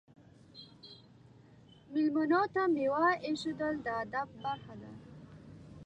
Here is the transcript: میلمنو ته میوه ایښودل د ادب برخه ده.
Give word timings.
میلمنو 1.93 2.41
ته 2.53 2.61
میوه 2.73 3.07
ایښودل 3.25 3.75
د 3.85 3.87
ادب 4.01 4.27
برخه 4.43 4.73
ده. 4.81 4.91